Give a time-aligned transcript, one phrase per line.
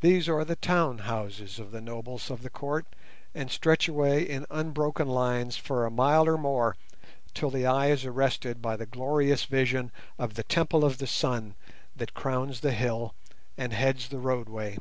[0.00, 2.86] These are the town houses of the nobles of the Court,
[3.36, 6.74] and stretch away in unbroken lines for a mile or more
[7.34, 11.54] till the eye is arrested by the glorious vision of the Temple of the Sun
[11.94, 13.14] that crowns the hill
[13.56, 14.76] and heads the roadway.